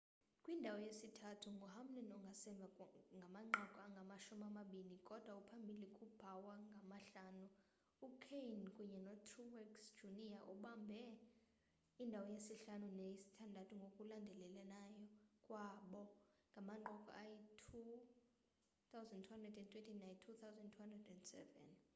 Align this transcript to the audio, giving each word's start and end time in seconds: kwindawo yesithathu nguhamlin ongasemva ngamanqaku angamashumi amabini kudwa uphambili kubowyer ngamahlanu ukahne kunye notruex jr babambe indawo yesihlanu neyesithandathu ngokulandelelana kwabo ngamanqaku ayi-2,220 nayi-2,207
kwindawo 0.43 0.77
yesithathu 0.87 1.47
nguhamlin 1.55 2.09
ongasemva 2.17 2.67
ngamanqaku 3.17 3.77
angamashumi 3.85 4.43
amabini 4.49 4.95
kudwa 5.07 5.31
uphambili 5.41 5.87
kubowyer 5.97 6.59
ngamahlanu 6.73 7.45
ukahne 8.07 8.65
kunye 8.75 8.99
notruex 9.07 9.69
jr 9.97 10.41
babambe 10.47 11.01
indawo 12.03 12.25
yesihlanu 12.35 12.87
neyesithandathu 12.97 13.73
ngokulandelelana 13.79 14.79
kwabo 15.45 16.01
ngamanqaku 16.51 17.09
ayi-2,220 17.21 19.93
nayi-2,207 19.99 21.89